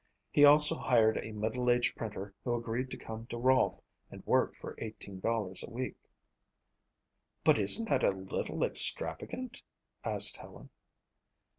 [0.31, 4.55] He also hired a middle aged printer who agreed to come to Rolfe and work
[4.55, 5.95] for $18 a week.
[7.43, 9.61] "But isn't that a little extravagant?"
[10.03, 10.71] asked Helen.